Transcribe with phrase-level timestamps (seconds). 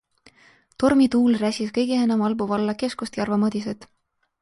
[0.83, 3.93] Tormituul räsis kõige enam Albu valla keskust Järva-Madiset.